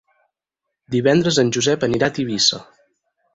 [0.95, 2.63] Divendres en Josep anirà a Tivissa.